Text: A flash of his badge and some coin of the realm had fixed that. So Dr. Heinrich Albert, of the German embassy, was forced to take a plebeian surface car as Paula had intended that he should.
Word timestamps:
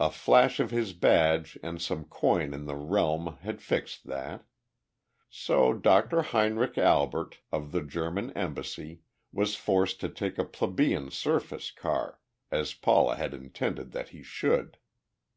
A 0.00 0.10
flash 0.10 0.58
of 0.58 0.72
his 0.72 0.92
badge 0.92 1.56
and 1.62 1.80
some 1.80 2.06
coin 2.06 2.52
of 2.52 2.64
the 2.66 2.74
realm 2.74 3.36
had 3.42 3.62
fixed 3.62 4.08
that. 4.08 4.44
So 5.30 5.72
Dr. 5.72 6.22
Heinrich 6.22 6.76
Albert, 6.76 7.38
of 7.52 7.70
the 7.70 7.82
German 7.82 8.32
embassy, 8.32 9.02
was 9.30 9.54
forced 9.54 10.00
to 10.00 10.08
take 10.08 10.36
a 10.36 10.44
plebeian 10.44 11.12
surface 11.12 11.70
car 11.70 12.18
as 12.50 12.74
Paula 12.74 13.14
had 13.14 13.32
intended 13.32 13.92
that 13.92 14.08
he 14.08 14.24
should. 14.24 14.78